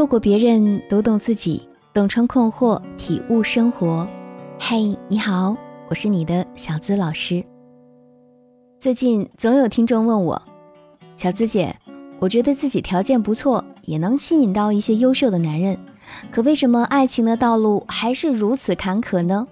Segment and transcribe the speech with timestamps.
[0.00, 4.08] 透过别人读懂自己，洞穿困惑，体悟生活。
[4.58, 5.54] 嘿，你好，
[5.90, 7.44] 我是你的小资老师。
[8.78, 10.40] 最近总有听众问我，
[11.16, 11.76] 小资姐，
[12.18, 15.78] 我觉得自己条件不错，也能吸引到一些优秀的男人，
[16.30, 19.46] 可为什么爱情的道路还是如此坎坷呢？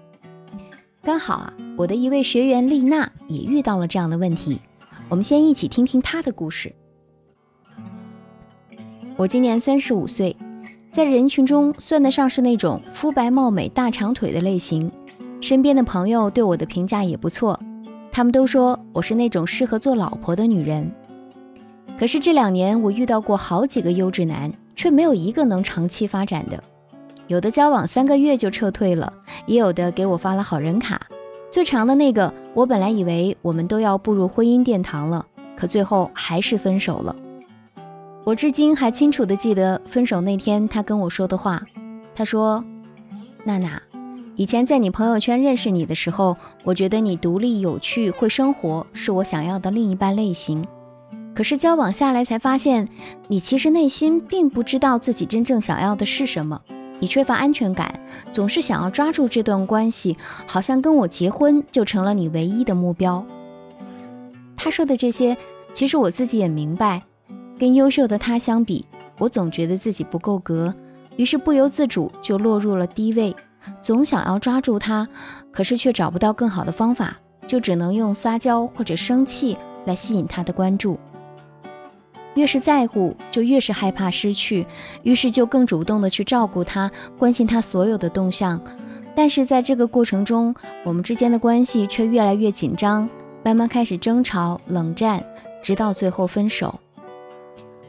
[1.03, 4.59] 刚好啊，我的一位学员丽娜也遇到了这样的问题，
[5.11, 6.75] 我们先一起听听她的故事。
[9.18, 10.36] 我今年三十五岁，
[10.92, 14.88] 在人群中算得上是那种肤白貌美、大长腿的类型。
[15.41, 17.58] 身边的朋友对我的评价也不错，
[18.12, 20.88] 他们都说我是那种适合做老婆的女人。
[21.98, 26.62] 可是这两年我遇到过好几个优质男，却没有一个能长期发展的。
[27.27, 29.12] 有的交往三个月就撤退了，
[29.46, 31.08] 也有的给我发了好人卡。
[31.50, 37.16] 最长的那个，我本来以为我们都要步入婚姻殿堂了，可最后还是分手了。
[38.24, 41.62] 我至今还清楚地记得分手那天他跟我说的话。
[42.14, 42.64] 他说
[43.44, 43.80] ：“娜娜，
[44.34, 50.66] 以前在你朋友圈认识你的时候，我觉得你独立、有趣、会生活，是我想要的另一半类型。
[51.34, 52.88] 可是交往下来才发现，
[53.28, 56.60] 你其实内心并不知道自己真正想要的是什么。
[57.00, 58.00] 你缺乏安全感，
[58.32, 60.16] 总是想要抓住这段关系，
[60.47, 63.25] 好像跟我结婚就成了你唯一的目标。”
[64.56, 65.36] 他说的这些，
[65.72, 67.05] 其实我自己也明白。
[67.59, 68.84] 跟优秀的他相比，
[69.19, 70.73] 我总觉得自己不够格，
[71.17, 73.34] 于是不由自主就落入了低位，
[73.81, 75.06] 总想要抓住他，
[75.50, 80.98] 可是却找不到更好的方法，就只能用撒娇或者生气来吸引他的关注。
[82.34, 84.65] 越是在乎，就越是害怕失去，
[85.03, 88.61] 于是就更主动的去照顾他，关心他所有的动向。
[89.17, 93.11] 但是在这个过程中，我们之间的关系却越来越紧张，
[93.45, 95.20] 慢慢开始争吵、冷战，
[95.61, 96.78] 直到最后分手。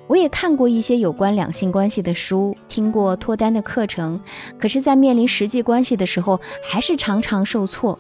[0.09, 4.19] 我也看过一些有关两性关系的书，听过脱单的课程，
[4.57, 7.99] 可是，在面临实际关系的时候，还是常常受挫。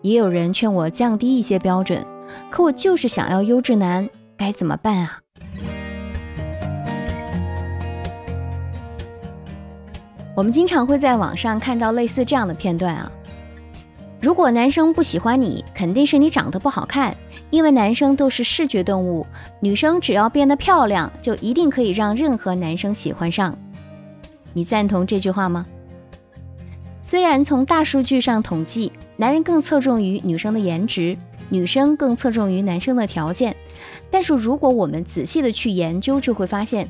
[0.00, 2.04] 也有人劝我降低一些标准，
[2.50, 5.20] 可我就是想要优质男，该怎么办啊？
[10.34, 13.12] 我们经常会在网上看到类似这样的片段啊，
[14.22, 17.12] 如果男生不喜欢你，肯定是你长得不好看。
[17.50, 19.26] 因为男生都是视觉动物，
[19.58, 23.58] 女生只要变得漂亮，就一定可以让任何男生喜欢上。
[24.52, 25.66] 你赞同这句话吗？
[27.00, 31.18] 虽然从大数据上统计，男人更侧重于女生的颜值，
[31.48, 33.56] 女生更侧重于男生的条件，
[34.08, 36.88] 但是如果我们仔细的去研究，就会发现，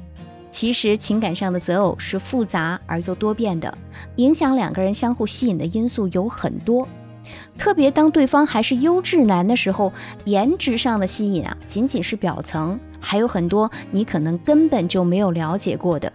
[0.51, 3.77] 其实情感上的择偶是复杂而又多变的，
[4.17, 6.87] 影响两个人相互吸引的因素有很多。
[7.59, 9.93] 特别当对方还是优质男的时候，
[10.25, 16.13] 颜值上的吸引啊，仅仅是表层，还有很多你可能根本就没有了解过的。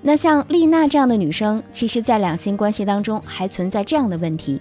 [0.00, 4.60] 那像丽娜这样的女生，其实在两性关系当中还存在这样的问题。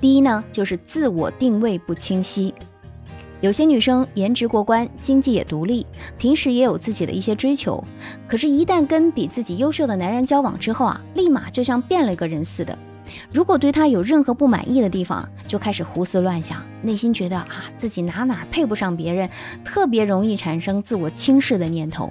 [0.00, 2.52] 第一呢，就是自我定位不清晰。
[3.40, 5.84] 有些女生颜值过关，经济也独立，
[6.16, 7.82] 平时也有自己的一些追求，
[8.28, 12.78] 可是，一旦跟比自己优秀的男人交往之后啊，立马就像变了一个人似的。
[13.32, 19.28] 如果对他有任何不满意的地方，就开始胡思乱想，内心觉得啊自己哪哪配不上别人，
[19.64, 22.10] 特别容易产生自我轻视的念头。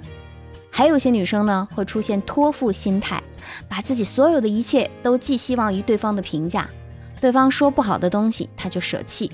[0.70, 3.22] 还有些女生呢，会出现托付心态，
[3.68, 6.68] 把自己所有的一切都寄希望于对方的评价，
[7.20, 9.30] 对方说不好的东西，她就舍弃，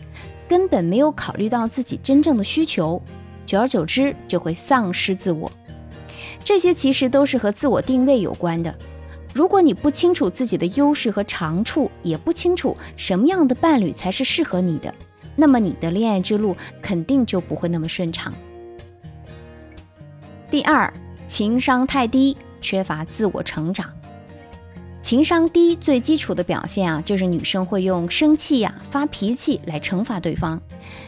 [0.48, 3.00] 根本没有考虑到自己真正的需求，
[3.46, 5.50] 久而久之就会丧失自我。
[6.42, 8.74] 这些其实都是和自我定位有关的。
[9.38, 14.93] 如果你不清楚自己的优势和长处，也不清楚什么样的伴侣才是适合你的，
[15.37, 18.34] 那么你的恋爱之路肯定就不会那么顺畅。
[20.50, 20.93] 第二，
[21.28, 23.88] 情商太低，缺乏自我成长。
[25.00, 30.60] 情商低最基础的表现啊，就是女生会用生气呀、发脾气来惩罚对方，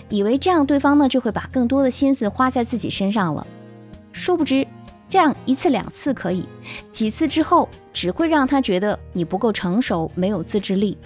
[0.08, 3.44] 以为这样对方呢就会把更多的心思花在自己身上了，
[4.12, 4.64] 殊不知。
[5.10, 6.46] 这样一次两次可以，
[6.92, 10.96] 几次之后只会让他觉得你不够成熟，没有自制力。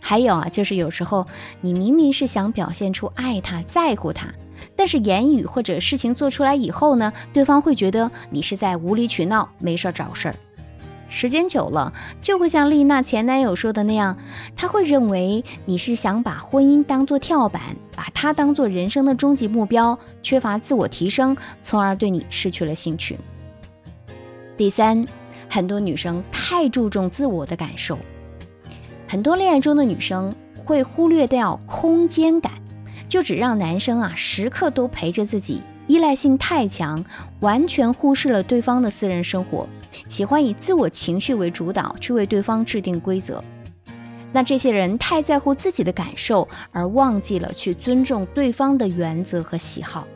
[0.00, 1.26] 还有啊，就是有时候
[1.60, 4.32] 你明明是想表现出爱他、在乎他，
[4.76, 10.34] 但是言语或者事情做出来以后呢，对方会觉得你是在无理取闹、没事找事儿。
[11.08, 11.92] 时间久了，
[12.22, 14.16] 就会像丽娜前男友说的那样，
[14.56, 23.18] 他会认为你是想把婚姻当做跳板，把他当做人生的终极目标，缺乏自我提升，从而对你失去了兴趣。
[24.62, 25.04] 第三，
[25.50, 27.98] 很多女生太注重自我的感受，
[29.08, 32.52] 很多恋爱中的女生会忽略掉空间感，
[33.08, 37.04] 就只让男生啊时刻都陪着自己，依赖性太强，
[37.40, 39.66] 完全忽视了对方的私人生活，
[40.06, 43.42] 喜欢以自我情绪为主导去为对方制定规则。
[44.30, 50.06] 那这些人太在乎自己的感受，而忘记了去尊重对方的原则和喜好。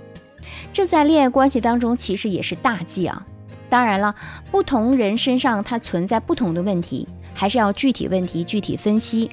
[0.72, 3.26] 这在恋爱关系当中其实也是大忌啊。
[3.68, 4.14] 当然了，
[4.50, 9.30] 不同人身上它存在不同的问题，还是要具体问题具体分析。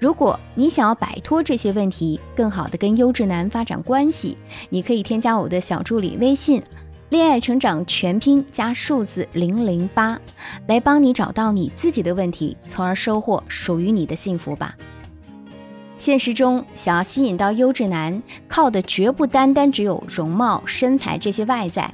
[0.00, 4.36] 如果你想要摆脱这些问题，更好的跟优质男发展关系，
[4.68, 6.62] 你可以添加我的小助理微信
[7.10, 10.16] “恋爱成长全拼加数字零零八”，
[10.68, 14.74] 来帮你找到你自己的问题，从而收获属于你的幸福吧。
[15.96, 21.92] 现实中，想要吸引到优质男，靠的绝不单单只有容貌、身材这些外在。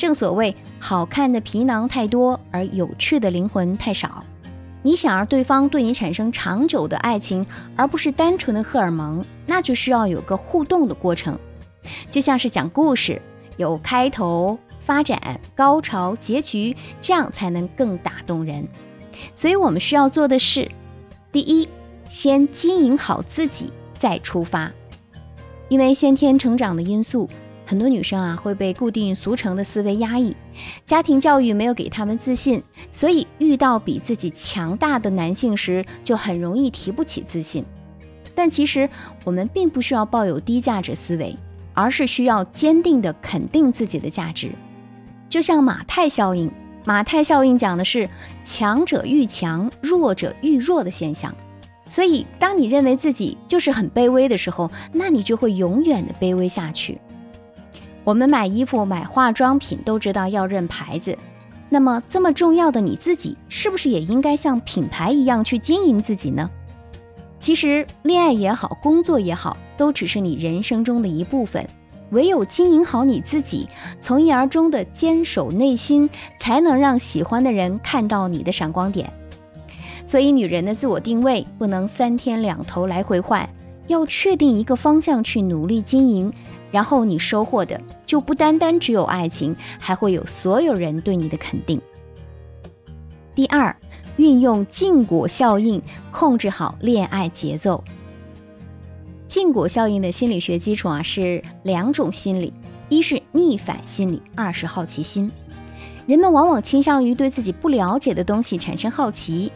[0.00, 4.24] 正所谓，好看的皮囊太多，而有趣的灵魂太少。
[4.82, 7.44] 你想让对方对你产生长久的爱情，
[7.76, 11.38] 而不是单纯的荷尔蒙，那就需要有个互动的过程，
[12.10, 13.20] 就像是讲故事，
[13.58, 18.66] 有开头、发展、高潮、结局，这样才能更打动人。
[19.34, 20.70] 所以我们需要做的是，
[21.30, 21.68] 第一，
[22.08, 24.72] 先经营好自己，再出发，
[25.68, 27.28] 因为先天成长的因素。
[27.70, 30.34] 很多女生啊会被固定俗成的思维压抑，
[30.84, 37.64] 家庭教育没有给她们自信，所以遇到比自己强大的男性时，就很容易提不起自信。
[38.34, 38.90] 但其实
[39.22, 41.36] 我们并不需要抱有低价值思维，
[41.72, 44.50] 而是需要坚定的肯定自己的价值。
[45.28, 46.50] 就像马太效应，
[46.84, 48.10] 马太效应讲的是
[48.44, 51.32] 强者愈强，弱者愈弱的现象。
[51.88, 56.98] 所以，当你认为自己就是很卑微的时候，那你就会永远的卑微下去。
[58.10, 61.16] 我们买衣服、买化妆品都知道要认牌子，
[61.68, 66.50] 那么这么重要的你自己，是不是也应该像品牌一样去经营自己呢？
[67.38, 71.64] 其实，恋爱也好，工作也好，都只是你人生中的一部分。
[72.10, 73.68] 唯有经营好你自己，
[74.00, 76.10] 从一而终的坚守内心，
[76.40, 79.08] 才能让喜欢的人看到你的闪光点。
[80.04, 83.48] 所以，女人的自我定位不能三天两头来回换，
[83.90, 86.32] 要确定一个方向去努力经营。
[86.72, 91.80] 然后你收获的就不单单只有爱情，还会有所有人对你的肯定。
[93.34, 93.74] 第二，
[94.16, 95.82] 运用禁果效应，
[96.12, 97.82] 控制好恋爱节奏。
[99.26, 102.52] 禁果效应的心理学基础啊是两种心理，
[102.88, 105.30] 一是逆反心理，二是好奇心。
[106.06, 109.50] 人们往往倾向于对自己不了解的东西产生好奇，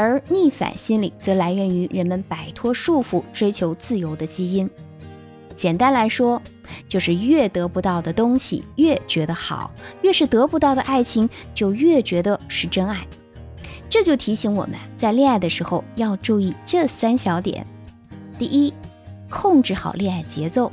[0.00, 4.68] 而逆反心理则来源于人们摆脱束缚、追求自由的基因。
[5.54, 6.40] 简单来说，
[6.88, 9.70] 就是越得不到的东西越觉得好，
[10.00, 13.06] 越是得不到的爱情就越觉得是真爱。
[13.90, 17.66] 这就提醒我们在恋爱的时候要注意这三小点：
[18.38, 18.72] 第一，
[19.28, 20.70] 控制好恋爱节奏。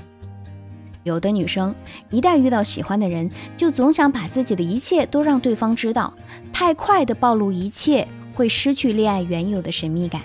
[1.03, 1.75] 有的女生
[2.09, 6.13] 一旦遇到喜欢的人，就总想把自己的一切都让对方知道，
[6.53, 10.21] 太快的暴露一切会失去恋爱原有的神秘感。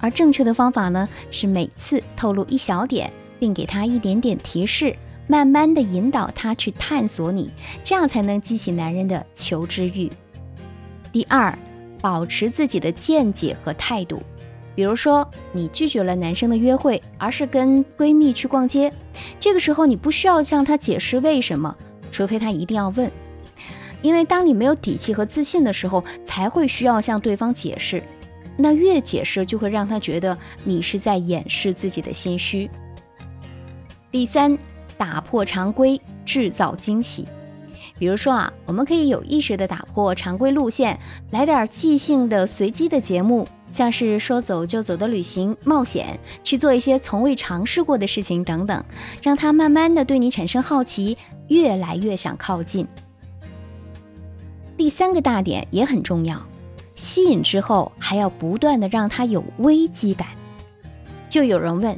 [0.00, 3.12] 而正确的方法呢，是每次透露一小点。
[3.42, 4.94] 并给他一点点提示，
[5.26, 7.50] 慢慢的引导他去探索你，
[7.82, 10.08] 这样才能激起男人的求知欲。
[11.10, 11.58] 第二，
[12.00, 14.22] 保持自己的见解和态度。
[14.76, 18.92] 比如说，你拒绝了男生的约会，而是跟闺蜜去逛街，
[19.40, 21.76] 这个时候你不需要向他解释为什么，
[22.12, 23.10] 除非他一定要问。
[24.02, 28.02] 因为当你没有底气和自信的时候，才会需要向对方解释。
[28.56, 32.70] 那越解释，就会让他觉得你是在掩饰自己的心虚。
[34.10, 34.58] 第三，
[34.98, 37.26] 打破常规，制造惊喜。
[37.98, 40.98] 比如说啊，我们可以有意识的打破常规路线，
[41.30, 48.84] 来点即兴的、随机的节目，像是说走就走的旅行、冒险，去做一些从未尝试过的事情等等，
[49.22, 51.16] 让他慢慢的对你产生好奇，
[51.48, 52.86] 越来越想靠近。
[54.82, 56.44] 第三个大点也很重要，
[56.96, 60.26] 吸引之后还要不断的让他有危机感。
[61.28, 61.96] 就有人问。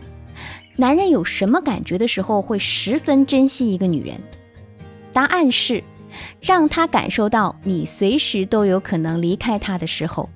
[0.76, 4.20] 男人有什么感觉的时候会十分珍惜一个女人？
[5.14, 5.82] 答案是，
[6.42, 10.28] 让他感受到你随时都有可能离开他的时候。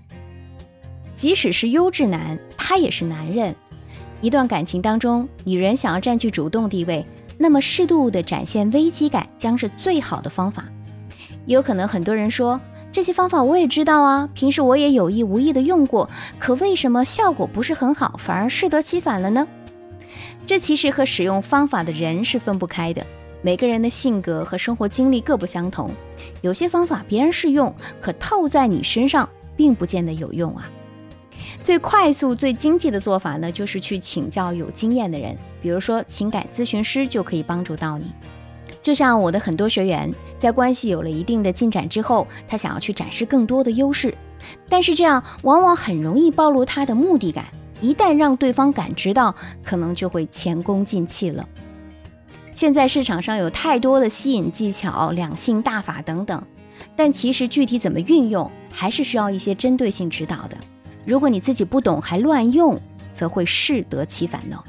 [1.15, 3.55] 即使是优质男，他也是男人。
[4.23, 7.05] 一段感情当中，女人想要占据主动地位，
[7.37, 10.65] 那么适度的展现危机感将是最好的方法。
[11.47, 19.47] 也有可能很多人说，这些方法我也知道啊，平时我也有意无意的用过，可为什么效果不是很好，反而适得其反了呢？
[20.47, 23.05] 这其实和使用方法的人是分不开的。
[23.41, 25.91] 每个人的性格和生活经历各不相同，
[26.41, 30.69] 有些方法别人适用，可套在你身上并不见得有用啊。
[31.63, 38.11] 最快速、最经济的做法呢，就是去请教有经验的人，比如说情感咨询师就可以帮助到你。
[38.81, 44.15] 就像我的很多学员，在关系有了一定的进展之后，他想要去展示更多的优势，
[44.69, 47.47] 但是这样往往很容易暴露他的目的感。
[47.81, 51.49] 一旦让对方感知到，可能就会前功尽弃了。
[52.53, 56.43] 现在市场上有太多的吸引技巧、两性大法等等，
[56.97, 60.57] 但其实具体怎么运用，还是需要一些针对性指导的。
[61.05, 62.81] 如果你自己不懂还乱用，
[63.13, 64.61] 则会适得其反呢。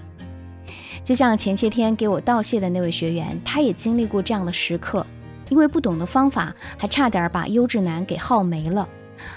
[1.09, 5.03] 就像前些天给我道谢的那位学员，他也经历过这样的时刻，
[5.49, 8.87] 因为不懂的方法，还差点把优质男给耗没了。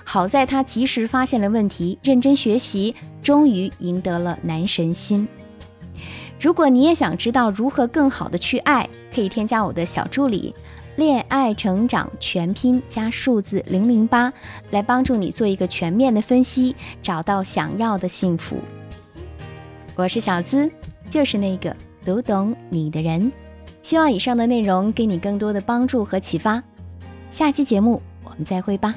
[0.04, 5.26] 好在他及时发现了问题，认真学习，终于赢得了男神心。
[6.38, 10.54] 如果你也想知道如何更好的去爱，可以添加我的小助理
[10.96, 14.30] “恋爱成长全拼加数字零零八”，
[14.72, 18.58] 来帮助你做一个全面的分析，找到想要的幸福。
[19.94, 20.70] 我是小资，
[21.12, 21.76] 就是那个
[22.06, 23.30] 读懂你的人。
[23.82, 26.62] 希望以上的内容给你更多的帮助和启发。
[27.28, 28.94] 下期节目我们再会吧。